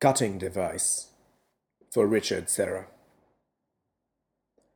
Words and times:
Cutting 0.00 0.38
Device 0.38 1.08
for 1.92 2.06
Richard 2.06 2.48
Serra. 2.48 2.86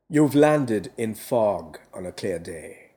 You've 0.08 0.34
landed 0.34 0.90
in 0.98 1.14
fog 1.14 1.78
on 1.94 2.04
a 2.04 2.10
clear 2.10 2.40
day. 2.40 2.90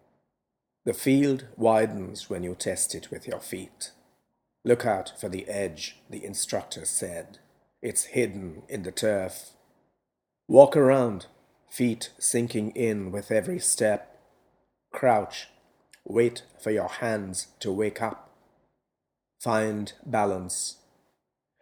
The 0.86 0.96
field 0.96 1.46
widens 1.56 2.28
when 2.28 2.42
you 2.42 2.56
test 2.56 2.96
it 2.96 3.12
with 3.12 3.28
your 3.28 3.40
feet. 3.40 3.92
Look 4.64 4.88
out 4.88 5.14
for 5.22 5.30
the 5.30 5.48
edge, 5.48 5.98
the 6.10 6.26
instructor 6.26 6.84
said. 6.86 7.38
It's 7.84 8.06
hidden 8.06 8.64
in 8.68 8.82
the 8.82 8.92
turf. 8.92 9.52
Walk 10.48 10.76
around, 10.76 11.28
feet 11.70 12.10
sinking 12.18 12.72
in 12.72 13.12
with 13.12 13.30
every 13.30 13.60
step. 13.60 14.20
Crouch, 14.92 15.50
wait 16.04 16.42
for 16.60 16.72
your 16.72 16.90
hands 16.90 17.50
to 17.60 17.72
wake 17.72 18.02
up. 18.02 18.32
Find 19.40 19.94
balance. 20.04 20.78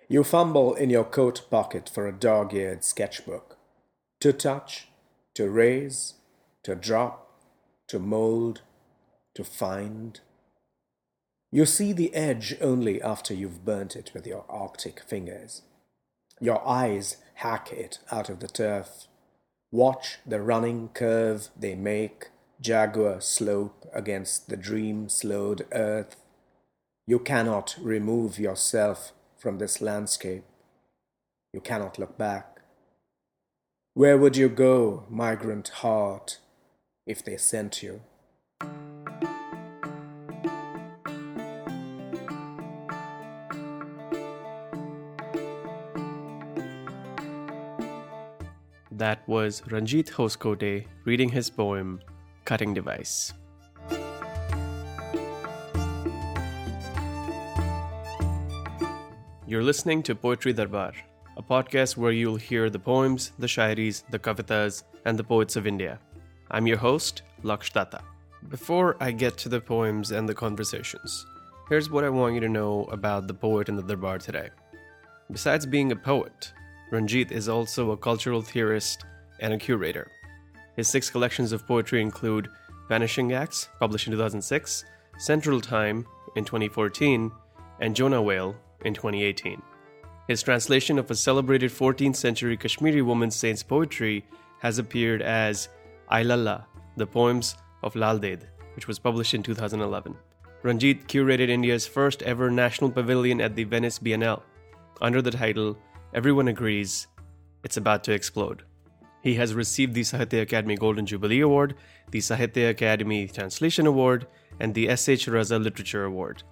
You 0.09 0.23
fumble 0.23 0.73
in 0.73 0.89
your 0.89 1.05
coat 1.05 1.45
pocket 1.49 1.89
for 1.91 2.07
a 2.07 2.11
dog 2.11 2.54
eared 2.54 2.83
sketchbook. 2.83 3.57
To 4.19 4.33
touch, 4.33 4.87
to 5.36 5.50
raise, 5.50 6.15
to 6.64 6.75
drop, 6.75 7.39
to 7.87 8.00
mold, 8.00 8.61
to 9.36 9.43
find. 9.43 10.19
You 11.51 11.65
see 11.65 11.93
the 11.93 12.14
edge 12.14 12.55
only 12.61 13.01
after 13.01 13.33
you've 13.33 13.65
burnt 13.65 13.95
it 13.95 14.11
with 14.14 14.28
your 14.28 14.45
arctic 14.50 15.01
fingers. 15.01 15.61
Your 16.39 16.67
eyes 16.67 17.17
hack 17.36 17.71
it 17.71 18.00
out 18.11 18.29
of 18.29 18.39
the 18.39 18.47
turf. 18.47 19.07
Watch 19.71 20.20
the 20.25 20.42
running 20.42 20.89
curve 20.89 21.50
they 21.57 21.75
make, 21.75 22.29
jaguar 22.59 23.21
slope 23.21 23.87
against 23.93 24.50
the 24.50 24.57
dream 24.57 25.09
slowed 25.09 25.65
earth. 25.71 26.15
You 27.07 27.20
cannot 27.20 27.75
remove 27.79 28.39
yourself 28.39 29.14
from 29.43 29.57
this 29.57 29.82
landscape. 29.82 30.46
You 31.51 31.60
cannot 31.60 32.00
look 32.00 32.17
back. 32.17 32.61
Where 33.94 34.17
would 34.17 34.38
you 34.38 34.48
go, 34.48 35.04
migrant 35.09 35.67
heart, 35.84 36.40
if 37.06 37.26
they 37.26 37.36
sent 37.36 37.84
you? 37.84 38.00
That 48.92 49.28
was 49.28 49.62
Ranjit 49.67 50.10
Hoskote 50.12 50.86
reading 51.04 51.28
his 51.28 51.50
poem 51.50 52.00
Cutting 52.45 52.73
Device. 52.73 53.34
You're 59.54 59.62
listening 59.62 60.02
to 60.04 60.16
Poetry 60.16 60.52
Darbar, 60.52 60.94
a 61.38 61.44
podcast 61.44 61.96
where 61.96 62.12
you'll 62.12 62.38
hear 62.38 62.72
the 62.72 62.80
poems, 62.80 63.34
the 63.38 63.46
shairis, 63.46 64.02
the 64.10 64.18
kavitas, 64.18 64.82
and 65.06 65.16
the 65.16 65.23
poets 65.23 65.56
of 65.56 65.68
India. 65.68 66.00
I'm 66.50 66.66
your 66.66 66.78
host, 66.78 67.22
Laksh 67.44 67.72
Datta. 67.72 68.02
Before 68.50 68.98
I 69.00 69.12
get 69.12 69.38
to 69.38 69.50
the 69.50 69.62
poems 69.62 70.10
and 70.10 70.28
the 70.28 70.34
conversations, 70.34 71.28
here's 71.70 71.92
what 71.92 72.04
I 72.04 72.10
want 72.10 72.34
you 72.34 72.40
to 72.40 72.50
know 72.50 72.86
about 72.86 73.28
the 73.28 73.36
poet 73.36 73.70
in 73.70 73.76
the 73.76 73.84
Darbar 73.84 74.18
today. 74.18 74.50
Besides 75.30 75.67
being 75.67 75.92
a 75.92 75.95
poet, 75.95 76.52
Ranjit 76.92 77.32
is 77.32 77.48
also 77.48 77.92
a 77.92 77.98
cultural 77.98 78.42
theorist 78.42 79.06
and 79.40 79.54
a 79.54 79.60
curator. 79.60 80.10
His 80.76 80.88
six 80.88 81.12
collections 81.12 81.52
of 81.52 81.67
poetry 81.67 82.02
include 82.02 82.50
Vanishing 82.90 83.34
Acts, 83.34 83.70
published 83.80 84.08
in 84.08 84.14
2006, 84.14 84.84
Central 85.20 85.62
Time 85.62 86.08
in 86.36 86.44
2014, 86.44 87.32
and 87.82 87.95
Jonahwhale 87.95 88.56
in 88.86 88.94
2018. 88.94 89.62
His 90.28 90.42
translation 90.42 90.98
of 90.98 91.12
a 91.12 91.16
celebrated 91.16 91.72
14th 91.72 92.16
century 92.16 92.56
Kashmiri 92.56 93.02
woman 93.02 93.31
saint's 93.31 93.64
poetry 93.64 94.26
has 94.59 94.80
appeared 94.80 95.22
as 95.22 95.70
I, 96.08 96.23
Lalla, 96.23 96.67
the 96.95 97.08
Poems 97.08 97.56
of 97.81 97.95
Lal 97.95 98.17
Ded, 98.17 98.48
which 98.76 98.88
was 98.88 98.99
published 98.99 99.33
in 99.33 99.44
2011. 99.44 100.16
Ranjit 100.64 101.08
curated 101.08 101.49
India's 101.49 101.86
first 101.86 102.23
ever 102.23 102.49
national 102.49 102.89
pavilion 102.89 103.42
at 103.42 103.55
the 103.55 103.66
Venice 103.66 103.99
Biennale 103.99 104.42
under 105.02 105.21
the 105.21 105.32
title 105.32 105.77
everyone 106.14 106.48
agrees 106.48 107.08
it's 107.64 107.77
about 107.77 108.04
to 108.05 108.14
explode. 108.14 108.64
He 109.21 109.36
has 109.36 109.54
received 109.54 109.94
the 109.94 110.02
Sahitya 110.02 110.45
Akademi 110.45 110.77
Golden 110.77 111.05
Jubilee 111.05 111.39
Award, 111.42 111.76
the 112.11 112.20
Sahitya 112.20 112.76
Akademi 112.76 113.33
Translation 113.33 113.88
Award, 113.88 114.27
and 114.60 114.73
the 114.73 114.89
S.H. 114.89 115.27
Raza 115.27 115.61
Literature 115.61 116.05
Award. 116.05 116.44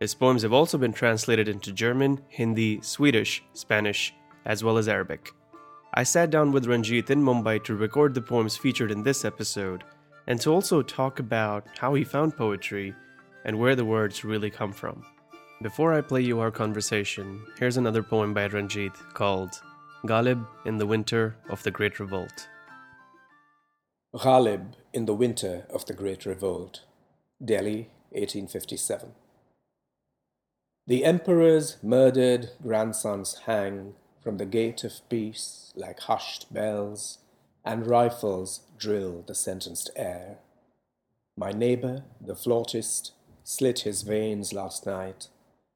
His 0.00 0.14
poems 0.14 0.42
have 0.42 0.52
also 0.52 0.78
been 0.78 0.92
translated 0.92 1.48
into 1.48 1.72
German, 1.72 2.20
Hindi, 2.28 2.80
Swedish, 2.82 3.42
Spanish, 3.52 4.14
as 4.44 4.62
well 4.62 4.78
as 4.78 4.88
Arabic. 4.88 5.32
I 5.94 6.04
sat 6.04 6.30
down 6.30 6.52
with 6.52 6.66
Ranjit 6.66 7.10
in 7.10 7.22
Mumbai 7.22 7.64
to 7.64 7.74
record 7.74 8.14
the 8.14 8.22
poems 8.22 8.56
featured 8.56 8.92
in 8.92 9.02
this 9.02 9.24
episode 9.24 9.82
and 10.28 10.40
to 10.40 10.52
also 10.52 10.82
talk 10.82 11.18
about 11.18 11.66
how 11.78 11.94
he 11.94 12.04
found 12.04 12.36
poetry 12.36 12.94
and 13.44 13.58
where 13.58 13.74
the 13.74 13.84
words 13.84 14.24
really 14.24 14.50
come 14.50 14.72
from. 14.72 15.04
Before 15.62 15.92
I 15.92 16.02
play 16.02 16.20
you 16.20 16.38
our 16.38 16.52
conversation, 16.52 17.42
here's 17.58 17.78
another 17.78 18.02
poem 18.02 18.32
by 18.32 18.46
Ranjit 18.46 18.92
called 19.14 19.60
Ghalib 20.06 20.46
in 20.64 20.78
the 20.78 20.86
Winter 20.86 21.34
of 21.48 21.62
the 21.64 21.72
Great 21.72 21.98
Revolt. 21.98 22.48
Ghalib 24.14 24.74
in 24.92 25.06
the 25.06 25.14
Winter 25.14 25.66
of 25.70 25.86
the 25.86 25.94
Great 25.94 26.24
Revolt, 26.24 26.84
Delhi, 27.44 27.90
1857. 28.10 29.10
The 30.88 31.04
emperor's 31.04 31.76
murdered 31.82 32.52
grandsons 32.62 33.40
hang 33.44 33.94
from 34.22 34.38
the 34.38 34.46
gate 34.46 34.84
of 34.84 35.06
peace 35.10 35.70
like 35.76 36.00
hushed 36.00 36.50
bells, 36.52 37.18
and 37.62 37.86
rifles 37.86 38.62
drill 38.78 39.22
the 39.26 39.34
sentenced 39.34 39.90
air. 39.94 40.38
My 41.36 41.52
neighbor, 41.52 42.04
the 42.18 42.34
flautist, 42.34 43.12
slit 43.44 43.80
his 43.80 44.00
veins 44.00 44.54
last 44.54 44.86
night 44.86 45.28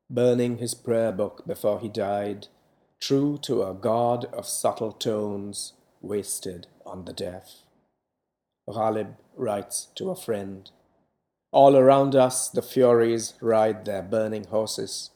burning 0.08 0.58
his 0.58 0.74
prayer 0.74 1.12
book 1.12 1.42
before 1.46 1.80
he 1.80 1.88
died, 1.88 2.46
true 3.00 3.38
to 3.38 3.62
a 3.62 3.74
god 3.74 4.26
of 4.26 4.46
subtle 4.46 4.92
tones, 4.92 5.72
wasted 6.02 6.66
on 6.84 7.04
the 7.04 7.12
deaf. 7.12 7.62
Ghalib 8.68 9.16
writes 9.36 9.88
to 9.94 10.10
a 10.10 10.16
friend, 10.16 10.70
All 11.52 11.76
around 11.76 12.16
us 12.16 12.48
the 12.48 12.62
Furies 12.62 13.34
ride 13.40 13.84
their 13.84 14.02
burning 14.02 14.44
horses. 14.44 15.10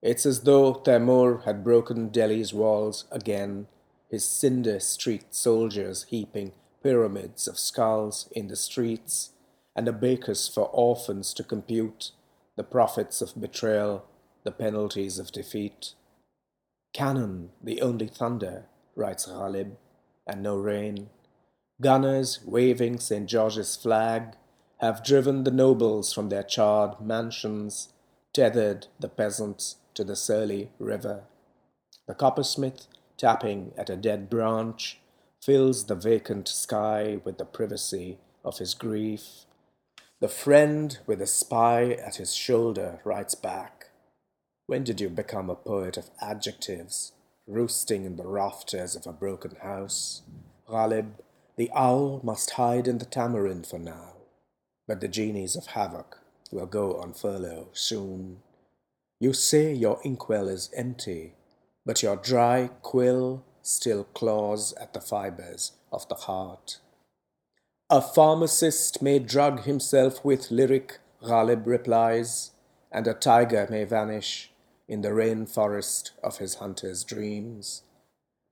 It's 0.00 0.24
as 0.24 0.42
though 0.42 0.74
Taimur 0.74 1.44
had 1.44 1.64
broken 1.64 2.08
Delhi's 2.08 2.54
walls 2.54 3.04
again, 3.10 3.66
his 4.08 4.24
cinder 4.24 4.78
street 4.80 5.34
soldiers 5.34 6.06
heaping 6.08 6.52
pyramids 6.82 7.48
of 7.48 7.58
skulls 7.58 8.28
in 8.32 8.48
the 8.48 8.56
streets, 8.56 9.30
and 9.74 9.88
a 9.88 9.92
bakers 9.92 10.48
for 10.48 10.68
orphans 10.72 11.34
to 11.34 11.44
compute, 11.44 12.12
the 12.56 12.64
profits 12.64 13.20
of 13.20 13.40
betrayal 13.40 14.04
the 14.44 14.50
penalties 14.50 15.18
of 15.18 15.32
defeat. 15.32 15.94
Cannon, 16.92 17.50
the 17.62 17.80
only 17.80 18.08
thunder, 18.08 18.66
writes 18.96 19.26
Ghalib, 19.26 19.76
and 20.26 20.42
no 20.42 20.56
rain. 20.56 21.10
Gunners 21.80 22.40
waving 22.44 22.98
St. 22.98 23.28
George's 23.28 23.76
flag 23.76 24.34
have 24.82 25.04
driven 25.04 25.44
the 25.44 25.50
nobles 25.50 26.12
from 26.12 26.28
their 26.28 26.42
charred 26.42 27.00
mansions, 27.00 27.88
tethered 28.34 28.88
the 28.98 29.08
peasants 29.08 29.76
to 29.94 30.04
the 30.04 30.16
surly 30.16 30.70
river. 30.78 31.22
The 32.06 32.14
coppersmith, 32.14 32.88
tapping 33.16 33.72
at 33.78 33.88
a 33.88 33.96
dead 33.96 34.28
branch, 34.28 34.98
fills 35.40 35.86
the 35.86 35.94
vacant 35.94 36.48
sky 36.48 37.20
with 37.24 37.38
the 37.38 37.44
privacy 37.44 38.18
of 38.44 38.58
his 38.58 38.74
grief. 38.74 39.46
The 40.20 40.28
friend 40.28 40.98
with 41.06 41.22
a 41.22 41.26
spy 41.26 41.92
at 41.92 42.16
his 42.16 42.34
shoulder 42.34 43.00
writes 43.04 43.34
back 43.34 43.86
when 44.66 44.84
did 44.84 45.00
you 45.00 45.08
become 45.08 45.50
a 45.50 45.54
poet 45.54 45.96
of 45.96 46.10
adjectives, 46.20 47.12
roosting 47.46 48.04
in 48.04 48.16
the 48.16 48.26
rafters 48.26 48.94
of 48.96 49.06
a 49.06 49.12
broken 49.12 49.56
house? 49.56 50.22
Ghalib, 50.68 51.14
the 51.56 51.70
owl 51.74 52.20
must 52.22 52.52
hide 52.52 52.88
in 52.88 52.98
the 52.98 53.04
tamarind 53.04 53.66
for 53.66 53.78
now, 53.78 54.14
but 54.92 55.00
the 55.00 55.08
genies 55.08 55.56
of 55.56 55.68
havoc 55.68 56.18
will 56.50 56.66
go 56.66 57.00
on 57.00 57.14
furlough 57.14 57.68
soon. 57.72 58.42
You 59.18 59.32
say 59.32 59.72
your 59.72 59.98
inkwell 60.04 60.48
is 60.48 60.68
empty, 60.76 61.32
but 61.86 62.02
your 62.02 62.14
dry 62.14 62.68
quill 62.82 63.42
still 63.62 64.04
claws 64.04 64.74
at 64.74 64.92
the 64.92 65.00
fibers 65.00 65.72
of 65.90 66.06
the 66.10 66.14
heart. 66.14 66.80
A 67.88 68.02
pharmacist 68.02 69.00
may 69.00 69.18
drug 69.18 69.62
himself 69.62 70.22
with 70.22 70.50
lyric, 70.50 70.98
Ghalib 71.22 71.66
replies, 71.66 72.50
and 72.90 73.06
a 73.06 73.14
tiger 73.14 73.66
may 73.70 73.84
vanish 73.84 74.52
in 74.86 75.00
the 75.00 75.08
rainforest 75.08 76.10
of 76.22 76.36
his 76.36 76.56
hunter's 76.56 77.02
dreams. 77.02 77.82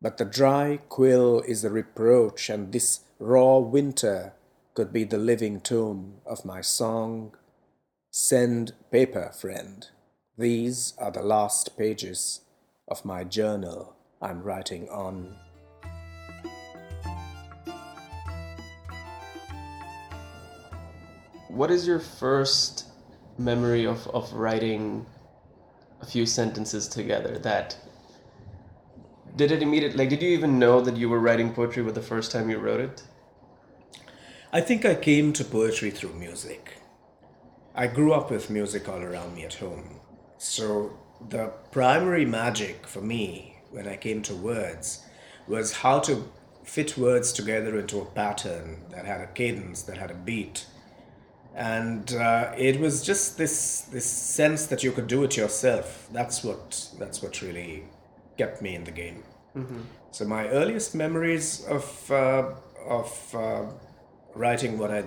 But 0.00 0.16
the 0.16 0.24
dry 0.24 0.78
quill 0.88 1.42
is 1.46 1.60
the 1.60 1.70
reproach, 1.70 2.48
and 2.48 2.72
this 2.72 3.00
raw 3.18 3.58
winter 3.58 4.32
could 4.74 4.92
be 4.92 5.04
the 5.04 5.18
living 5.18 5.60
tomb 5.60 6.16
of 6.26 6.44
my 6.44 6.60
song. 6.60 7.34
Send 8.10 8.72
paper, 8.90 9.30
friend. 9.38 9.86
These 10.38 10.94
are 10.98 11.10
the 11.10 11.22
last 11.22 11.76
pages 11.76 12.40
of 12.88 13.04
my 13.04 13.24
journal 13.24 13.94
I'm 14.22 14.42
writing 14.42 14.88
on. 14.88 15.36
What 21.48 21.70
is 21.70 21.86
your 21.86 21.98
first 21.98 22.86
memory 23.38 23.86
of, 23.86 24.06
of 24.08 24.32
writing 24.32 25.06
a 26.00 26.06
few 26.06 26.26
sentences 26.26 26.88
together 26.88 27.38
that 27.38 27.76
did 29.36 29.50
it 29.52 29.62
immediately 29.62 29.98
like 29.98 30.08
did 30.10 30.22
you 30.22 30.30
even 30.30 30.58
know 30.58 30.80
that 30.80 30.96
you 30.96 31.08
were 31.08 31.20
writing 31.20 31.52
poetry 31.52 31.82
with 31.82 31.94
the 31.94 32.02
first 32.02 32.32
time 32.32 32.50
you 32.50 32.58
wrote 32.58 32.80
it 32.80 33.02
I 34.52 34.60
think 34.60 34.84
I 34.84 34.96
came 34.96 35.32
to 35.34 35.44
poetry 35.44 35.90
through 35.90 36.14
music. 36.14 36.72
I 37.72 37.86
grew 37.86 38.12
up 38.12 38.32
with 38.32 38.50
music 38.50 38.88
all 38.88 39.00
around 39.00 39.36
me 39.36 39.44
at 39.44 39.54
home. 39.54 40.00
So 40.38 40.98
the 41.28 41.52
primary 41.70 42.24
magic 42.24 42.84
for 42.86 43.00
me 43.00 43.58
when 43.70 43.86
I 43.86 43.96
came 43.96 44.22
to 44.22 44.34
words 44.34 45.04
was 45.46 45.72
how 45.72 46.00
to 46.00 46.28
fit 46.64 46.98
words 46.98 47.32
together 47.32 47.78
into 47.78 48.00
a 48.00 48.04
pattern 48.04 48.82
that 48.90 49.04
had 49.04 49.20
a 49.20 49.28
cadence, 49.28 49.82
that 49.82 49.98
had 49.98 50.10
a 50.10 50.14
beat. 50.14 50.66
And 51.54 52.12
uh, 52.14 52.52
it 52.58 52.80
was 52.80 53.04
just 53.04 53.38
this 53.38 53.82
this 53.82 54.06
sense 54.06 54.66
that 54.66 54.82
you 54.82 54.90
could 54.90 55.06
do 55.06 55.22
it 55.22 55.36
yourself. 55.36 56.08
That's 56.12 56.42
what 56.42 56.88
that's 56.98 57.22
what 57.22 57.40
really 57.40 57.84
kept 58.36 58.62
me 58.62 58.74
in 58.74 58.82
the 58.82 58.90
game. 58.92 59.22
So 60.10 60.24
my 60.24 60.48
earliest 60.48 60.94
memories 60.94 61.64
of 61.66 62.10
uh, 62.10 62.50
of 62.88 63.34
uh, 63.34 63.66
writing 64.34 64.78
what 64.78 64.90
I 64.90 65.04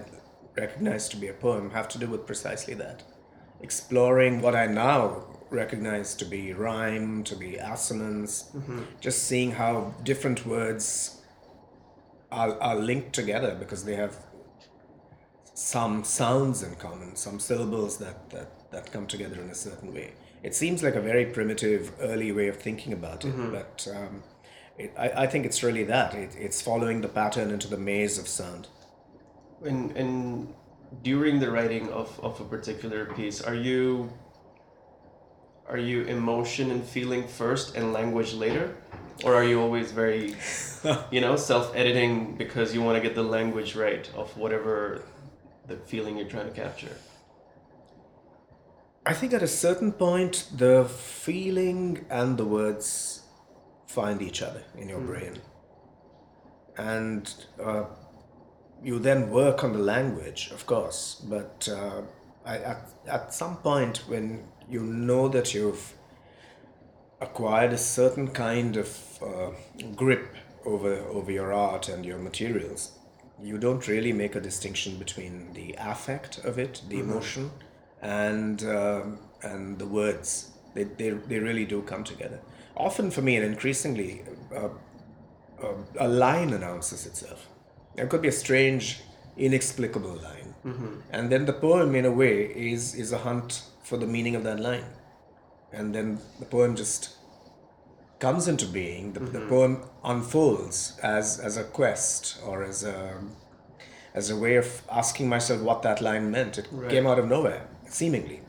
recognize 0.55 1.09
to 1.09 1.17
be 1.17 1.27
a 1.27 1.33
poem 1.33 1.71
have 1.71 1.87
to 1.89 1.97
do 1.97 2.07
with 2.07 2.25
precisely 2.25 2.73
that, 2.75 3.03
exploring 3.61 4.41
what 4.41 4.55
I 4.55 4.67
now 4.67 5.25
recognize 5.49 6.15
to 6.15 6.25
be 6.25 6.53
rhyme, 6.53 7.23
to 7.25 7.35
be 7.35 7.55
assonance, 7.57 8.51
just 8.99 9.23
seeing 9.23 9.51
how 9.51 9.93
different 10.03 10.45
words 10.45 11.21
are, 12.31 12.59
are 12.61 12.75
linked 12.75 13.13
together 13.13 13.55
because 13.55 13.85
they 13.85 13.95
have 13.95 14.17
some 15.53 16.03
sounds 16.03 16.63
in 16.63 16.75
common, 16.75 17.15
some 17.15 17.39
syllables 17.39 17.97
that, 17.99 18.29
that, 18.31 18.71
that 18.71 18.91
come 18.91 19.05
together 19.05 19.39
in 19.41 19.49
a 19.49 19.55
certain 19.55 19.93
way. 19.93 20.13
It 20.41 20.55
seems 20.55 20.81
like 20.83 20.95
a 20.95 21.01
very 21.01 21.25
primitive, 21.27 21.91
early 22.01 22.31
way 22.31 22.47
of 22.47 22.57
thinking 22.57 22.91
about 22.91 23.23
it, 23.23 23.33
but 23.51 23.87
um, 23.95 24.23
it, 24.77 24.91
I, 24.97 25.23
I 25.23 25.27
think 25.27 25.45
it's 25.45 25.61
really 25.63 25.83
that. 25.85 26.15
It, 26.15 26.35
it's 26.37 26.61
following 26.61 27.01
the 27.01 27.07
pattern 27.07 27.51
into 27.51 27.67
the 27.67 27.77
maze 27.77 28.17
of 28.17 28.27
sound. 28.27 28.67
And 29.65 29.91
and 29.97 30.53
during 31.01 31.39
the 31.39 31.49
writing 31.49 31.91
of, 31.91 32.19
of 32.21 32.39
a 32.39 32.43
particular 32.43 33.05
piece 33.13 33.41
are 33.41 33.55
you 33.55 34.11
are 35.67 35.77
you 35.77 36.03
emotion 36.03 36.71
and 36.71 36.83
feeling 36.83 37.27
first 37.27 37.75
and 37.75 37.93
language 37.93 38.33
later? 38.33 38.75
Or 39.23 39.33
are 39.35 39.45
you 39.45 39.61
always 39.61 39.91
very 39.91 40.35
you 41.11 41.21
know 41.21 41.35
self-editing 41.35 42.35
because 42.35 42.73
you 42.73 42.81
want 42.81 42.97
to 42.97 43.01
get 43.01 43.15
the 43.15 43.23
language 43.23 43.75
right 43.75 44.09
of 44.15 44.35
whatever 44.37 45.03
the 45.67 45.77
feeling 45.77 46.17
you're 46.17 46.27
trying 46.27 46.47
to 46.47 46.53
capture? 46.53 46.95
I 49.05 49.13
think 49.13 49.33
at 49.33 49.43
a 49.43 49.47
certain 49.47 49.91
point, 49.91 50.47
the 50.55 50.85
feeling 50.85 52.05
and 52.09 52.37
the 52.37 52.45
words 52.45 53.23
find 53.85 54.21
each 54.21 54.41
other 54.41 54.63
in 54.77 54.87
your 54.89 55.01
brain. 55.01 55.39
And 56.77 57.33
uh, 57.61 57.85
you 58.83 58.99
then 58.99 59.29
work 59.29 59.63
on 59.63 59.73
the 59.73 59.79
language, 59.79 60.51
of 60.51 60.65
course. 60.65 61.21
But 61.23 61.69
uh, 61.71 62.01
I, 62.45 62.57
at, 62.57 62.89
at 63.07 63.33
some 63.33 63.57
point, 63.57 64.03
when 64.07 64.43
you 64.69 64.81
know 64.81 65.27
that 65.29 65.53
you've 65.53 65.93
acquired 67.21 67.73
a 67.73 67.77
certain 67.77 68.27
kind 68.27 68.77
of 68.77 68.99
uh, 69.21 69.51
grip 69.95 70.35
over, 70.65 70.95
over 71.09 71.31
your 71.31 71.53
art 71.53 71.89
and 71.89 72.05
your 72.05 72.17
materials, 72.17 72.91
you 73.41 73.57
don't 73.57 73.87
really 73.87 74.13
make 74.13 74.35
a 74.35 74.41
distinction 74.41 74.97
between 74.97 75.53
the 75.53 75.75
affect 75.79 76.39
of 76.45 76.57
it, 76.59 76.81
the 76.89 76.99
emotion, 76.99 77.51
and 78.01 78.63
um, 78.63 79.19
and 79.41 79.79
the 79.79 79.85
words. 79.85 80.51
They, 80.73 80.85
they, 80.85 81.09
they 81.09 81.39
really 81.39 81.65
do 81.65 81.81
come 81.83 82.03
together. 82.03 82.39
Often 82.75 83.11
for 83.11 83.21
me, 83.21 83.35
and 83.35 83.45
increasingly, 83.45 84.23
uh, 84.55 84.69
uh, 85.61 85.73
a 85.99 86.07
line 86.07 86.53
announces 86.53 87.05
itself. 87.05 87.47
It 87.95 88.09
could 88.09 88.21
be 88.21 88.27
a 88.27 88.37
strange, 88.45 89.01
inexplicable 89.37 90.15
line, 90.15 90.53
and 91.11 91.31
then 91.31 91.45
the 91.45 91.53
poem, 91.53 91.95
in 91.95 92.05
a 92.05 92.11
way, 92.11 92.45
is 92.45 92.95
is 92.95 93.11
a 93.11 93.19
hunt 93.19 93.63
for 93.83 93.97
the 93.97 94.07
meaning 94.07 94.35
of 94.35 94.43
that 94.43 94.59
line, 94.59 94.85
and 95.71 95.93
then 95.93 96.19
the 96.39 96.45
poem 96.45 96.75
just 96.75 97.17
comes 98.19 98.47
into 98.47 98.65
being. 98.65 99.13
The, 99.13 99.19
the 99.19 99.39
mm-hmm. 99.39 99.49
poem 99.49 99.83
unfolds 100.03 100.97
as 101.03 101.39
as 101.39 101.57
a 101.57 101.63
quest 101.63 102.39
or 102.45 102.63
as 102.63 102.83
a 102.83 103.21
as 104.13 104.29
a 104.29 104.35
way 104.35 104.55
of 104.55 104.67
asking 104.91 105.27
myself 105.27 105.61
what 105.61 105.81
that 105.81 106.01
line 106.01 106.31
meant. 106.31 106.57
It 106.57 106.67
came 106.89 107.05
out 107.07 107.19
of 107.19 107.27
nowhere, 107.27 107.67
seemingly. 107.87 108.41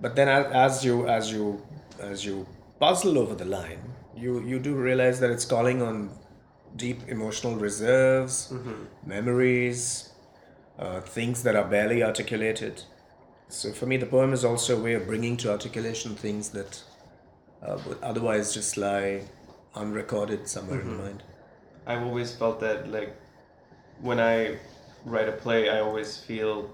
But 0.00 0.14
then, 0.16 0.28
as, 0.28 0.46
as 0.52 0.84
you 0.84 1.08
as 1.08 1.32
you 1.32 1.62
as 2.00 2.24
you 2.24 2.46
puzzle 2.80 3.18
over 3.18 3.34
the 3.34 3.44
line, 3.44 3.82
you 4.16 4.40
you 4.42 4.58
do 4.58 4.74
realize 4.74 5.20
that 5.20 5.30
it's 5.30 5.44
calling 5.44 5.82
on 5.82 6.10
deep 6.76 7.08
emotional 7.08 7.56
reserves, 7.56 8.52
memories, 9.04 10.10
uh, 10.78 11.00
things 11.00 11.42
that 11.42 11.56
are 11.56 11.64
barely 11.64 12.02
articulated. 12.02 12.82
So 13.48 13.72
for 13.72 13.86
me, 13.86 13.96
the 13.96 14.06
poem 14.06 14.32
is 14.32 14.44
also 14.44 14.78
a 14.78 14.82
way 14.82 14.94
of 14.94 15.06
bringing 15.06 15.36
to 15.38 15.50
articulation 15.50 16.14
things 16.14 16.50
that 16.50 16.82
uh, 17.62 17.78
would 17.86 18.02
otherwise 18.02 18.52
just 18.52 18.76
lie 18.76 19.22
unrecorded 19.74 20.48
somewhere 20.48 20.80
in 20.80 20.90
the 20.90 21.02
mind. 21.02 21.22
I've 21.86 22.02
always 22.02 22.34
felt 22.34 22.60
that 22.60 22.90
like 22.90 23.16
when 24.00 24.18
I 24.18 24.58
write 25.04 25.28
a 25.28 25.32
play, 25.32 25.68
I 25.68 25.80
always 25.80 26.16
feel 26.16 26.70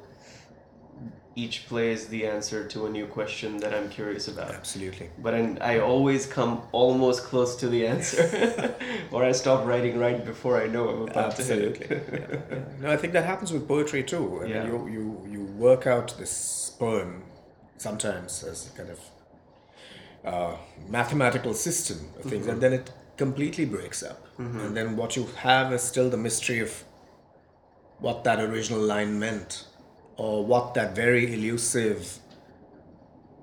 each 1.34 1.66
play 1.66 1.92
is 1.92 2.08
the 2.08 2.26
answer 2.26 2.66
to 2.68 2.86
a 2.86 2.90
new 2.90 3.06
question 3.06 3.56
that 3.58 3.72
I'm 3.74 3.88
curious 3.88 4.28
about. 4.28 4.50
Absolutely. 4.50 5.08
But 5.18 5.34
I, 5.34 5.56
I 5.60 5.78
always 5.80 6.26
come 6.26 6.62
almost 6.72 7.24
close 7.24 7.56
to 7.56 7.68
the 7.68 7.86
answer, 7.86 8.74
or 9.10 9.24
I 9.24 9.32
stop 9.32 9.66
writing 9.66 9.98
right 9.98 10.24
before 10.24 10.60
I 10.62 10.66
know 10.66 10.88
I'm 10.90 11.02
about 11.02 11.32
Absolutely. 11.38 11.86
to 11.86 11.94
hit 11.94 12.08
it. 12.12 12.48
yeah. 12.50 12.58
No, 12.80 12.90
I 12.92 12.96
think 12.96 13.12
that 13.14 13.24
happens 13.24 13.52
with 13.52 13.66
poetry 13.66 14.02
too. 14.02 14.40
I 14.42 14.46
Yeah. 14.46 14.64
mean, 14.64 14.66
you, 14.72 14.88
you, 14.96 15.26
you 15.32 15.44
work 15.56 15.86
out 15.86 16.16
this 16.18 16.70
poem 16.78 17.22
sometimes 17.78 18.44
as 18.44 18.68
a 18.70 18.76
kind 18.76 18.90
of 18.90 19.00
uh, 20.24 20.56
mathematical 20.88 21.54
system 21.54 21.98
of 22.18 22.24
things, 22.30 22.46
and 22.46 22.60
then 22.60 22.72
it 22.72 22.90
completely 23.16 23.64
breaks 23.64 24.02
up. 24.02 24.18
And 24.38 24.76
then 24.76 24.96
what 24.96 25.14
you 25.16 25.26
have 25.36 25.72
is 25.72 25.82
still 25.82 26.10
the 26.10 26.16
mystery 26.16 26.58
of 26.58 26.82
what 28.00 28.24
that 28.24 28.40
original 28.40 28.80
line 28.80 29.18
meant, 29.20 29.66
or 30.16 30.44
what 30.44 30.74
that 30.74 30.94
very 30.94 31.32
elusive 31.34 32.18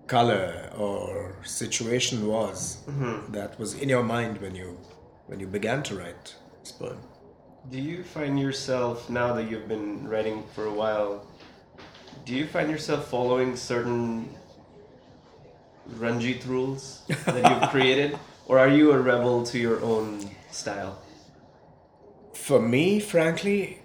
color 0.08 0.72
or 0.76 1.36
situation 1.44 2.28
was 2.28 2.78
mm-hmm. 2.88 3.32
that 3.32 3.58
was 3.60 3.76
in 3.76 3.88
your 3.88 4.04
mind 4.04 4.40
when 4.42 4.56
you 4.56 4.78
when 5.28 5.40
you 5.40 5.46
began 5.48 5.84
to 5.84 5.96
write 5.96 6.36
this 6.60 6.72
poem. 6.72 6.98
Do 7.70 7.80
you 7.80 8.04
find 8.04 8.40
yourself 8.40 9.10
now 9.10 9.34
that 9.34 9.50
you've 9.50 9.68
been 9.68 10.08
writing 10.08 10.44
for 10.56 10.66
a 10.66 10.74
while? 10.74 11.28
Do 12.26 12.34
you 12.34 12.48
find 12.48 12.70
yourself 12.72 13.08
following 13.10 13.56
certain 13.56 14.36
Ranjit 15.98 16.46
rules 16.46 17.02
that 17.26 17.44
you've 17.50 17.70
created, 17.76 18.18
or 18.48 18.60
are 18.60 18.68
you 18.68 18.92
a 18.92 19.00
rebel 19.00 19.44
to 19.44 19.60
your 19.60 19.82
own 19.82 20.30
style? 20.52 21.00
For 22.34 22.60
me, 22.60 23.00
frankly, 23.00 23.79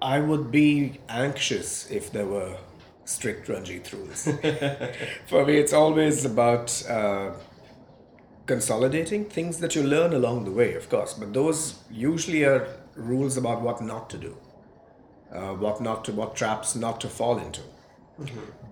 I 0.00 0.20
would 0.20 0.50
be 0.50 1.00
anxious 1.08 1.90
if 1.90 2.12
there 2.12 2.26
were 2.26 2.56
strict 3.04 3.48
Ranjit 3.48 3.92
rules. 3.92 4.24
For 5.26 5.44
me, 5.44 5.58
it's 5.58 5.72
always 5.72 6.24
about 6.24 6.84
uh, 6.88 7.32
consolidating 8.46 9.24
things 9.24 9.58
that 9.58 9.74
you 9.74 9.82
learn 9.82 10.12
along 10.12 10.44
the 10.44 10.52
way, 10.52 10.74
of 10.74 10.88
course, 10.88 11.14
but 11.14 11.32
those 11.32 11.80
usually 11.90 12.44
are 12.44 12.68
rules 12.94 13.36
about 13.36 13.62
what 13.62 13.80
not 13.80 14.08
to 14.10 14.18
do, 14.18 14.36
uh, 15.32 15.54
what 15.54 15.80
not 15.80 16.04
to, 16.04 16.12
what 16.12 16.36
traps 16.36 16.74
not 16.74 17.00
to 17.00 17.08
fall 17.08 17.38
into. 17.38 17.60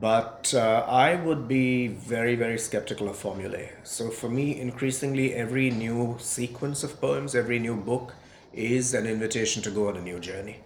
But 0.01 0.53
uh, 0.55 0.85
I 0.89 1.15
would 1.15 1.49
be 1.49 1.89
very, 1.89 2.35
very 2.35 2.59
skeptical 2.59 3.09
of 3.09 3.17
formulae. 3.17 3.73
So 3.85 4.11
for 4.11 4.29
me, 4.29 4.61
increasingly, 4.61 5.35
every 5.35 5.71
new 5.71 6.17
sequence 6.19 6.83
of 6.83 7.01
poems, 7.01 7.35
every 7.35 7.59
new 7.59 7.77
book 7.77 8.15
is 8.53 8.95
an 8.95 9.07
invitation 9.07 9.63
to 9.63 9.71
go 9.71 9.89
on 9.89 9.97
a 9.97 10.03
new 10.03 10.19
journey, 10.19 10.61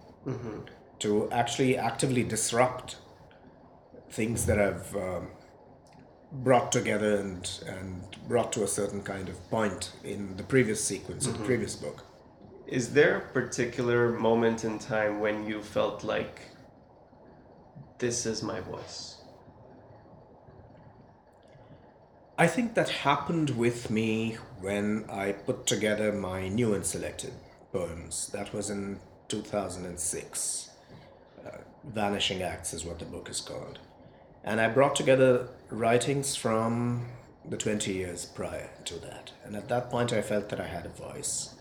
to 0.98 1.30
actually 1.32 1.76
actively 1.76 2.22
disrupt 2.22 2.96
things 4.10 4.46
that 4.46 4.58
I've 4.58 4.94
um, 4.94 5.28
brought 6.32 6.72
together 6.72 7.16
and, 7.16 7.50
and 7.66 8.16
brought 8.28 8.52
to 8.52 8.64
a 8.64 8.68
certain 8.68 9.02
kind 9.02 9.28
of 9.28 9.50
point 9.50 9.92
in 10.04 10.36
the 10.36 10.42
previous 10.42 10.84
sequence, 10.84 11.26
in 11.26 11.32
the 11.32 11.44
previous 11.44 11.74
book. 11.74 12.04
Is 12.66 12.92
there 12.92 13.16
a 13.16 13.20
particular 13.32 14.12
moment 14.12 14.64
in 14.64 14.78
time 14.78 15.20
when 15.20 15.44
you 15.44 15.62
felt 15.62 16.04
like 16.04 16.42
this 17.98 18.26
is 18.26 18.42
my 18.42 18.60
voice? 18.60 19.16
I 22.38 22.46
think 22.46 22.74
that 22.74 22.88
happened 22.88 23.50
with 23.50 23.90
me 23.90 24.38
when 24.60 25.04
I 25.10 25.32
put 25.32 25.66
together 25.66 26.12
my 26.12 26.48
new 26.48 26.72
and 26.72 26.86
selected 26.86 27.34
poems. 27.72 28.28
That 28.28 28.54
was 28.54 28.70
in 28.70 28.98
2006. 29.30 30.70
Uh, 31.46 31.50
Vanishing 31.84 32.42
Acts 32.42 32.74
is 32.74 32.84
what 32.84 32.98
the 32.98 33.04
book 33.04 33.28
is 33.30 33.40
called. 33.40 33.78
And 34.44 34.60
I 34.60 34.68
brought 34.68 34.96
together 34.96 35.48
writings 35.70 36.36
from 36.36 37.06
the 37.48 37.56
20 37.56 37.92
years 37.92 38.26
prior 38.26 38.70
to 38.84 38.94
that. 39.00 39.32
And 39.44 39.56
at 39.56 39.68
that 39.68 39.90
point, 39.90 40.12
I 40.12 40.22
felt 40.22 40.48
that 40.50 40.60
I 40.60 40.66
had 40.66 40.86
a 40.86 40.90
voice. 40.90 41.54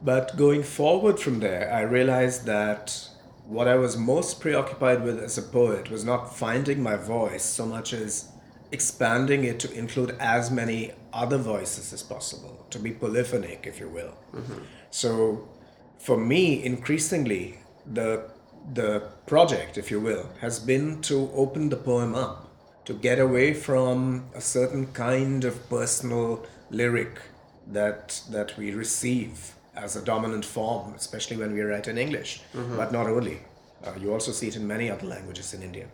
But 0.00 0.36
going 0.36 0.62
forward 0.62 1.18
from 1.18 1.40
there, 1.40 1.72
I 1.72 1.80
realized 1.80 2.44
that 2.46 3.08
what 3.46 3.68
I 3.68 3.76
was 3.76 3.96
most 3.96 4.40
preoccupied 4.40 5.02
with 5.02 5.18
as 5.18 5.38
a 5.38 5.42
poet 5.42 5.90
was 5.90 6.04
not 6.04 6.36
finding 6.36 6.82
my 6.82 6.96
voice 6.96 7.44
so 7.44 7.64
much 7.64 7.92
as 7.92 8.28
expanding 8.72 9.44
it 9.44 9.60
to 9.60 9.72
include 9.72 10.16
as 10.18 10.50
many 10.50 10.92
other 11.12 11.38
voices 11.38 11.92
as 11.92 12.02
possible, 12.02 12.66
to 12.70 12.78
be 12.78 12.90
polyphonic, 12.90 13.66
if 13.66 13.78
you 13.78 13.88
will. 13.88 14.14
Mm-hmm. 14.34 14.58
So 14.90 15.48
for 15.98 16.16
me, 16.16 16.62
increasingly, 16.64 17.58
the 17.86 18.30
the 18.72 19.00
project, 19.26 19.78
if 19.78 19.90
you 19.90 20.00
will, 20.00 20.28
has 20.40 20.58
been 20.58 21.00
to 21.02 21.30
open 21.34 21.68
the 21.68 21.76
poem 21.76 22.14
up, 22.14 22.48
to 22.84 22.92
get 22.94 23.18
away 23.20 23.54
from 23.54 24.24
a 24.34 24.40
certain 24.40 24.86
kind 24.92 25.44
of 25.44 25.68
personal 25.70 26.44
lyric 26.70 27.20
that 27.66 28.22
that 28.30 28.56
we 28.56 28.72
receive 28.72 29.54
as 29.74 29.94
a 29.94 30.02
dominant 30.02 30.44
form, 30.44 30.94
especially 30.94 31.36
when 31.36 31.52
we 31.52 31.60
write 31.60 31.86
in 31.86 31.98
English, 31.98 32.40
mm-hmm. 32.54 32.76
but 32.76 32.92
not 32.92 33.06
only. 33.06 33.40
Uh, 33.84 33.92
you 34.00 34.12
also 34.12 34.32
see 34.32 34.48
it 34.48 34.56
in 34.56 34.66
many 34.66 34.90
other 34.90 35.06
languages 35.06 35.52
in 35.52 35.62
India. 35.62 35.86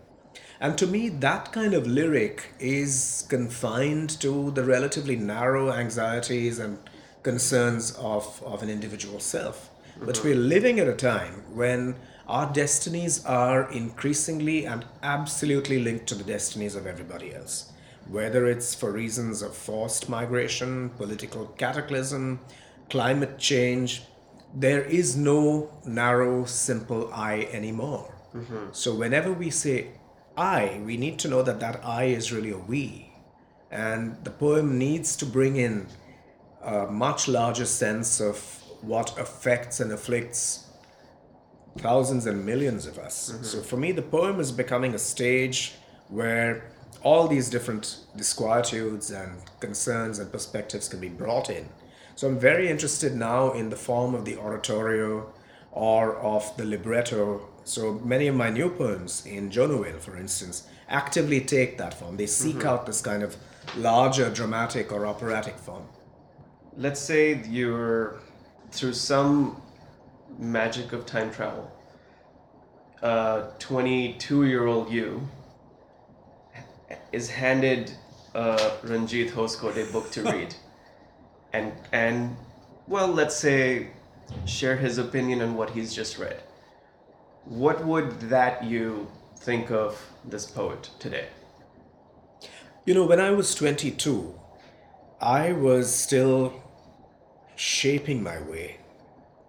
And 0.60 0.78
to 0.78 0.86
me, 0.86 1.08
that 1.08 1.52
kind 1.52 1.74
of 1.74 1.86
lyric 1.86 2.52
is 2.60 3.26
confined 3.28 4.20
to 4.20 4.52
the 4.52 4.62
relatively 4.62 5.16
narrow 5.16 5.72
anxieties 5.72 6.60
and 6.60 6.78
concerns 7.24 7.92
of, 7.96 8.40
of 8.46 8.62
an 8.62 8.70
individual 8.70 9.18
self. 9.18 9.70
Mm-hmm. 9.94 10.06
But 10.06 10.22
we're 10.24 10.34
living 10.34 10.80
at 10.80 10.88
a 10.88 10.94
time 10.94 11.42
when 11.54 11.96
our 12.26 12.52
destinies 12.52 13.24
are 13.24 13.70
increasingly 13.72 14.64
and 14.64 14.84
absolutely 15.02 15.80
linked 15.80 16.06
to 16.08 16.14
the 16.14 16.24
destinies 16.24 16.74
of 16.74 16.86
everybody 16.86 17.34
else. 17.34 17.72
Whether 18.08 18.46
it's 18.46 18.74
for 18.74 18.90
reasons 18.90 19.42
of 19.42 19.54
forced 19.54 20.08
migration, 20.08 20.90
political 20.90 21.46
cataclysm, 21.46 22.40
climate 22.90 23.38
change, 23.38 24.02
there 24.54 24.82
is 24.82 25.16
no 25.16 25.70
narrow, 25.86 26.44
simple 26.44 27.12
I 27.12 27.48
anymore. 27.52 28.14
Mm-hmm. 28.34 28.72
So 28.72 28.94
whenever 28.94 29.32
we 29.32 29.50
say 29.50 29.92
I, 30.36 30.80
we 30.84 30.96
need 30.96 31.18
to 31.20 31.28
know 31.28 31.42
that 31.42 31.60
that 31.60 31.84
I 31.84 32.04
is 32.04 32.32
really 32.32 32.50
a 32.50 32.58
we. 32.58 33.12
And 33.70 34.22
the 34.24 34.30
poem 34.30 34.78
needs 34.78 35.16
to 35.16 35.26
bring 35.26 35.56
in 35.56 35.86
a 36.62 36.86
much 36.86 37.28
larger 37.28 37.66
sense 37.66 38.20
of 38.20 38.61
what 38.82 39.18
affects 39.18 39.80
and 39.80 39.92
afflicts 39.92 40.66
thousands 41.78 42.26
and 42.26 42.44
millions 42.44 42.86
of 42.86 42.98
us. 42.98 43.32
Mm-hmm. 43.32 43.44
So 43.44 43.62
for 43.62 43.76
me, 43.76 43.92
the 43.92 44.02
poem 44.02 44.40
is 44.40 44.52
becoming 44.52 44.94
a 44.94 44.98
stage 44.98 45.72
where 46.08 46.70
all 47.02 47.26
these 47.26 47.48
different 47.48 47.98
disquietudes 48.16 49.10
and 49.10 49.40
concerns 49.60 50.18
and 50.18 50.30
perspectives 50.30 50.88
can 50.88 51.00
be 51.00 51.08
brought 51.08 51.50
in. 51.50 51.68
So 52.14 52.28
I'm 52.28 52.38
very 52.38 52.68
interested 52.68 53.14
now 53.14 53.52
in 53.52 53.70
the 53.70 53.76
form 53.76 54.14
of 54.14 54.24
the 54.24 54.36
oratorio 54.36 55.32
or 55.72 56.16
of 56.16 56.54
the 56.56 56.64
libretto. 56.64 57.48
So 57.64 57.94
many 58.04 58.26
of 58.26 58.36
my 58.36 58.50
new 58.50 58.68
poems 58.68 59.24
in 59.24 59.50
Jonahwhale, 59.50 59.98
for 59.98 60.16
instance, 60.16 60.68
actively 60.88 61.40
take 61.40 61.78
that 61.78 61.94
form. 61.94 62.16
They 62.16 62.26
seek 62.26 62.56
mm-hmm. 62.56 62.68
out 62.68 62.86
this 62.86 63.00
kind 63.00 63.22
of 63.22 63.36
larger 63.76 64.28
dramatic 64.30 64.92
or 64.92 65.06
operatic 65.06 65.56
form. 65.56 65.84
Let's 66.76 67.00
say 67.00 67.42
you're 67.48 68.20
through 68.72 68.94
some 68.94 69.60
magic 70.38 70.92
of 70.92 71.06
time 71.06 71.30
travel. 71.30 71.70
A 73.02 73.48
22 73.58 74.46
year 74.46 74.66
old 74.66 74.90
you 74.90 75.28
is 77.12 77.30
handed 77.30 77.92
a 78.34 78.72
Ranjit 78.82 79.30
Hoskote 79.30 79.88
a 79.88 79.92
book 79.92 80.10
to 80.12 80.22
read. 80.22 80.54
and, 81.52 81.72
and, 81.92 82.36
well, 82.86 83.08
let's 83.08 83.36
say 83.36 83.90
share 84.46 84.76
his 84.76 84.98
opinion 84.98 85.42
on 85.42 85.54
what 85.54 85.70
he's 85.70 85.94
just 85.94 86.18
read. 86.18 86.42
What 87.44 87.84
would 87.84 88.20
that 88.30 88.64
you 88.64 89.10
think 89.36 89.70
of 89.70 90.00
this 90.24 90.46
poet 90.46 90.90
today? 90.98 91.26
You 92.86 92.94
know, 92.94 93.04
when 93.04 93.20
I 93.20 93.30
was 93.30 93.54
22, 93.54 94.34
I 95.20 95.52
was 95.52 95.94
still 95.94 96.61
shaping 97.56 98.22
my 98.22 98.40
way 98.40 98.78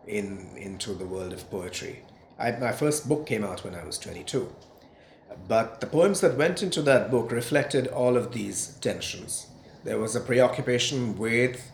in 0.05 0.49
into 0.57 0.93
the 0.93 1.05
world 1.05 1.33
of 1.33 1.49
poetry. 1.49 2.03
I, 2.37 2.51
my 2.51 2.71
first 2.71 3.07
book 3.07 3.25
came 3.25 3.43
out 3.43 3.63
when 3.63 3.75
I 3.75 3.83
was 3.85 3.97
22. 3.97 4.53
But 5.47 5.81
the 5.81 5.87
poems 5.87 6.21
that 6.21 6.37
went 6.37 6.61
into 6.61 6.81
that 6.83 7.09
book 7.09 7.31
reflected 7.31 7.87
all 7.87 8.17
of 8.17 8.33
these 8.33 8.77
tensions. 8.81 9.47
There 9.83 9.99
was 9.99 10.15
a 10.15 10.21
preoccupation 10.21 11.17
with 11.17 11.71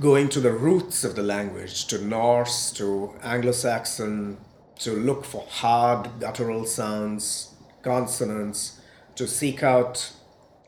going 0.00 0.28
to 0.30 0.40
the 0.40 0.52
roots 0.52 1.04
of 1.04 1.14
the 1.14 1.22
language, 1.22 1.86
to 1.86 2.04
Norse, 2.04 2.72
to 2.72 3.14
Anglo 3.22 3.52
Saxon, 3.52 4.38
to 4.80 4.92
look 4.92 5.24
for 5.24 5.46
hard 5.48 6.10
guttural 6.20 6.64
sounds, 6.66 7.54
consonants, 7.82 8.80
to 9.14 9.28
seek 9.28 9.62
out 9.62 10.12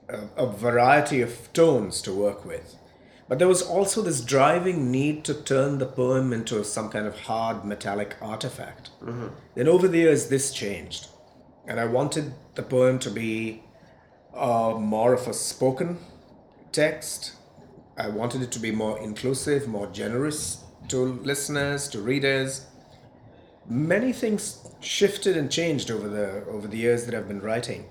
a, 0.08 0.20
a, 0.36 0.46
variety 0.46 1.20
of 1.20 1.52
tones 1.52 2.00
to 2.02 2.12
work 2.12 2.44
with. 2.44 2.76
But 3.28 3.38
there 3.38 3.48
was 3.48 3.62
also 3.62 4.02
this 4.02 4.20
driving 4.20 4.90
need 4.90 5.24
to 5.24 5.34
turn 5.34 5.78
the 5.78 5.86
poem 5.86 6.32
into 6.32 6.62
some 6.64 6.90
kind 6.90 7.06
of 7.06 7.20
hard 7.20 7.64
metallic 7.64 8.16
artifact. 8.20 8.90
Mm-hmm. 9.02 9.28
Then 9.54 9.68
over 9.68 9.88
the 9.88 9.98
years, 9.98 10.28
this 10.28 10.52
changed. 10.52 11.08
And 11.66 11.80
I 11.80 11.86
wanted 11.86 12.34
the 12.54 12.62
poem 12.62 13.00
to 13.00 13.10
be 13.10 13.64
uh, 14.32 14.74
more 14.78 15.12
of 15.12 15.26
a 15.26 15.34
spoken 15.34 15.98
text 16.70 17.36
I 17.98 18.08
wanted 18.08 18.42
it 18.42 18.52
to 18.52 18.58
be 18.58 18.72
more 18.72 18.98
inclusive, 18.98 19.66
more 19.66 19.86
generous 19.86 20.64
to 20.88 20.98
listeners, 20.98 21.88
to 21.88 22.00
readers. 22.00 22.66
Many 23.66 24.12
things 24.12 24.68
shifted 24.80 25.36
and 25.36 25.50
changed 25.50 25.90
over 25.90 26.08
the 26.08 26.44
over 26.44 26.68
the 26.68 26.76
years 26.76 27.06
that 27.06 27.14
I've 27.14 27.26
been 27.26 27.40
writing. 27.40 27.86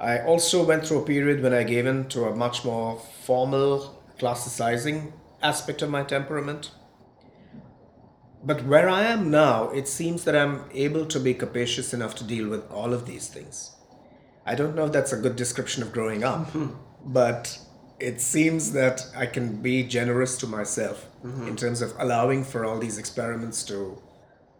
I 0.00 0.20
also 0.20 0.64
went 0.64 0.86
through 0.86 1.02
a 1.02 1.06
period 1.06 1.42
when 1.42 1.52
I 1.52 1.64
gave 1.64 1.86
in 1.86 2.08
to 2.08 2.24
a 2.24 2.34
much 2.34 2.64
more 2.64 2.98
formal 3.24 3.95
classicizing 4.18 5.12
aspect 5.42 5.82
of 5.82 5.90
my 5.90 6.02
temperament. 6.02 6.70
But 8.44 8.64
where 8.64 8.88
I 8.88 9.02
am 9.04 9.30
now, 9.30 9.70
it 9.70 9.88
seems 9.88 10.24
that 10.24 10.36
I'm 10.36 10.64
able 10.72 11.06
to 11.06 11.18
be 11.18 11.34
capacious 11.34 11.92
enough 11.92 12.14
to 12.16 12.24
deal 12.24 12.48
with 12.48 12.70
all 12.70 12.92
of 12.92 13.06
these 13.06 13.28
things. 13.28 13.74
I 14.44 14.54
don't 14.54 14.76
know 14.76 14.86
if 14.86 14.92
that's 14.92 15.12
a 15.12 15.16
good 15.16 15.34
description 15.34 15.82
of 15.82 15.92
growing 15.92 16.22
up, 16.22 16.48
but 17.04 17.58
it 17.98 18.20
seems 18.20 18.72
that 18.72 19.04
I 19.16 19.26
can 19.26 19.60
be 19.62 19.82
generous 19.82 20.36
to 20.38 20.46
myself 20.46 21.06
mm-hmm. 21.24 21.48
in 21.48 21.56
terms 21.56 21.82
of 21.82 21.92
allowing 21.98 22.44
for 22.44 22.64
all 22.64 22.78
these 22.78 22.98
experiments 22.98 23.64
to 23.64 24.00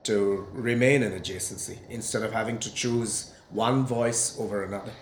to 0.05 0.47
remain 0.53 1.03
in 1.03 1.11
adjacency 1.11 1.79
instead 1.91 2.23
of 2.23 2.33
having 2.33 2.59
to 2.61 2.73
choose 2.73 3.33
one 3.51 3.85
voice 3.85 4.39
over 4.39 4.63
another. 4.63 4.93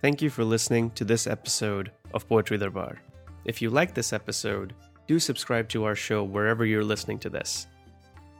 Thank 0.00 0.22
you 0.22 0.30
for 0.30 0.44
listening 0.44 0.90
to 0.90 1.04
this 1.04 1.26
episode 1.26 1.90
of 2.14 2.28
Poetry 2.28 2.56
Darbar. 2.56 3.00
If 3.44 3.60
you 3.60 3.68
like 3.68 3.94
this 3.94 4.12
episode, 4.12 4.72
do 5.08 5.18
subscribe 5.18 5.68
to 5.70 5.82
our 5.82 5.96
show 5.96 6.22
wherever 6.22 6.64
you're 6.64 6.84
listening 6.84 7.18
to 7.18 7.28
this. 7.28 7.66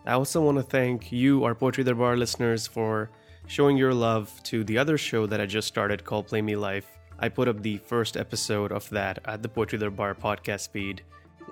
I 0.07 0.13
also 0.13 0.41
want 0.41 0.59
to 0.59 0.63
thank 0.63 1.11
you, 1.11 1.43
our 1.43 1.57
Poetry 1.57 1.83
Darbar 1.83 2.17
listeners, 2.17 2.69
for 2.69 3.11
showing 3.49 3.77
your 3.77 3.93
love 3.93 4.33
to 4.45 4.63
the 4.63 4.79
other 4.79 4.97
show 4.97 5.27
that 5.27 5.41
I 5.41 5.47
just 5.47 5.67
started 5.67 6.05
called 6.05 6.29
Play 6.29 6.43
Me 6.43 6.55
Life. 6.55 6.87
I 7.19 7.29
put 7.29 7.49
up 7.49 7.61
the 7.61 7.79
first 7.79 8.17
episode 8.17 8.71
of 8.71 8.89
that 8.91 9.19
at 9.25 9.43
the 9.43 9.49
Poetry 9.49 9.81
Darbar 9.81 10.15
podcast 10.15 10.71
feed, 10.71 11.03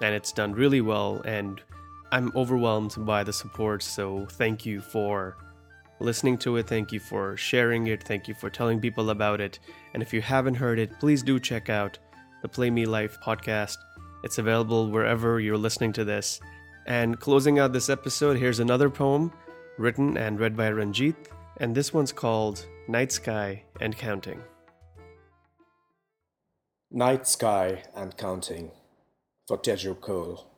and 0.02 0.14
it's 0.14 0.30
done 0.30 0.52
really 0.52 0.82
well, 0.82 1.20
and 1.25 1.60
I'm 2.12 2.30
overwhelmed 2.36 2.94
by 2.98 3.25
the 3.25 3.32
support, 3.32 3.82
so 3.82 4.25
thank 4.30 4.64
you 4.64 4.80
for 4.80 5.36
listening 6.00 6.38
to 6.38 6.57
it. 6.57 6.67
Thank 6.67 6.93
you 6.93 7.00
for 7.00 7.37
sharing 7.37 7.87
it. 7.87 8.03
Thank 8.03 8.29
you 8.29 8.35
for 8.35 8.50
telling 8.50 8.81
people 8.81 9.11
about 9.11 9.41
it. 9.41 9.59
And 9.95 10.03
if 10.03 10.12
you 10.12 10.21
haven't 10.21 10.55
heard 10.55 10.79
it, 10.79 10.99
please 11.00 11.23
do 11.23 11.41
check 11.41 11.69
out 11.69 11.99
the 12.43 12.49
Play 12.49 12.71
Me 12.71 12.87
Life 12.87 13.19
podcast. 13.25 13.76
It's 14.23 14.38
available 14.38 14.91
wherever 14.91 15.41
you're 15.41 15.57
listening 15.57 15.93
to 15.95 16.05
this. 16.05 16.41
And 16.87 17.19
closing 17.19 17.59
out 17.59 17.73
this 17.73 17.88
episode, 17.88 18.38
here's 18.38 18.61
another 18.61 18.91
poem 18.91 19.33
written 19.79 20.17
and 20.17 20.38
read 20.38 20.57
by 20.57 20.71
Ranjit, 20.71 21.17
and 21.59 21.75
this 21.75 21.93
one's 21.93 22.12
called 22.12 22.67
Night 22.88 23.12
Sky 23.12 23.62
and 23.81 23.97
Counting. 23.97 24.41
Night 26.91 27.26
Sky 27.26 27.83
and 27.95 28.17
Counting 28.17 28.71
for 29.47 29.59
Teju 29.59 30.00
Cole. 30.00 30.50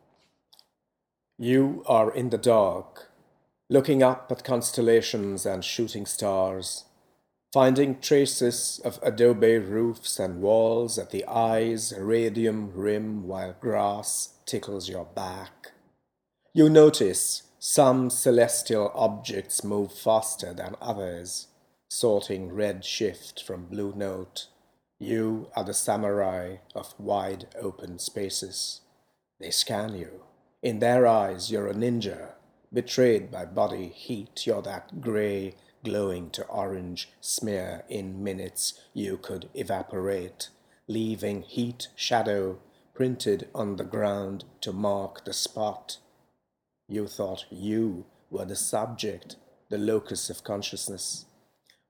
You 1.38 1.82
are 1.86 2.12
in 2.12 2.30
the 2.30 2.38
dark, 2.38 3.07
looking 3.70 4.02
up 4.02 4.30
at 4.32 4.44
constellations 4.44 5.44
and 5.44 5.64
shooting 5.64 6.06
stars, 6.06 6.84
finding 7.52 8.00
traces 8.00 8.80
of 8.84 8.98
adobe 9.02 9.58
roofs 9.58 10.18
and 10.18 10.40
walls 10.40 10.98
at 10.98 11.10
the 11.10 11.24
eye's 11.26 11.92
radium 11.98 12.72
rim 12.74 13.26
while 13.26 13.54
grass 13.60 14.38
tickles 14.46 14.88
your 14.88 15.04
back. 15.04 15.72
You 16.54 16.68
notice 16.68 17.42
some 17.58 18.08
celestial 18.08 18.90
objects 18.94 19.64
move 19.64 19.92
faster 19.92 20.54
than 20.54 20.76
others, 20.80 21.48
sorting 21.90 22.52
red 22.52 22.84
shift 22.84 23.42
from 23.42 23.66
blue 23.66 23.92
note. 23.94 24.46
You 24.98 25.50
are 25.54 25.64
the 25.64 25.74
samurai 25.74 26.56
of 26.74 26.94
wide 26.98 27.48
open 27.60 27.98
spaces. 27.98 28.80
They 29.38 29.50
scan 29.50 29.94
you. 29.94 30.22
In 30.62 30.78
their 30.78 31.06
eyes, 31.06 31.50
you're 31.52 31.68
a 31.68 31.74
ninja, 31.74 32.30
betrayed 32.72 33.30
by 33.30 33.44
body 33.44 33.88
heat. 33.88 34.46
You're 34.46 34.62
that 34.62 35.00
grey, 35.00 35.54
glowing 35.84 36.30
to 36.30 36.44
orange 36.46 37.10
smear 37.20 37.84
in 37.88 38.22
minutes 38.22 38.80
you 38.92 39.16
could 39.16 39.48
evaporate, 39.54 40.48
leaving 40.86 41.42
heat 41.42 41.88
shadow 41.96 42.58
printed 42.94 43.48
on 43.54 43.76
the 43.76 43.84
ground 43.84 44.44
to 44.60 44.72
mark 44.72 45.24
the 45.24 45.32
spot. 45.32 45.98
You 46.88 47.06
thought 47.06 47.44
you 47.50 48.06
were 48.30 48.44
the 48.44 48.56
subject, 48.56 49.36
the 49.70 49.78
locus 49.78 50.30
of 50.30 50.42
consciousness. 50.42 51.26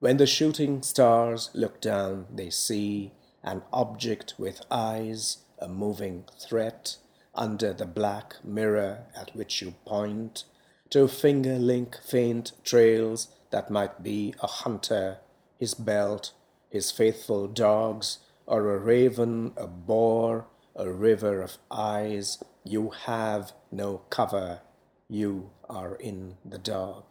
When 0.00 0.18
the 0.18 0.26
shooting 0.26 0.82
stars 0.82 1.50
look 1.54 1.80
down, 1.80 2.26
they 2.32 2.50
see 2.50 3.12
an 3.42 3.62
object 3.72 4.34
with 4.38 4.60
eyes, 4.70 5.38
a 5.58 5.66
moving 5.66 6.24
threat, 6.38 6.96
under 7.34 7.72
the 7.72 7.86
black 7.86 8.34
mirror 8.44 9.06
at 9.16 9.34
which 9.34 9.62
you 9.62 9.72
point, 9.86 10.44
to 10.90 11.06
finger 11.08 11.58
link 11.58 11.98
faint 12.04 12.52
trails 12.64 13.28
that 13.50 13.70
might 13.70 14.02
be 14.02 14.34
a 14.42 14.46
hunter, 14.46 15.18
his 15.58 15.74
belt, 15.74 16.32
his 16.70 16.90
faithful 16.90 17.46
dogs, 17.46 18.18
or 18.46 18.74
a 18.74 18.78
raven, 18.78 19.52
a 19.56 19.66
boar, 19.66 20.46
a 20.74 20.90
river 20.90 21.42
of 21.42 21.58
eyes. 21.70 22.42
You 22.64 22.90
have 23.06 23.52
no 23.70 24.02
cover. 24.10 24.60
You 25.08 25.50
are 25.68 25.94
in 25.96 26.36
the 26.44 26.58
dark. 26.58 27.07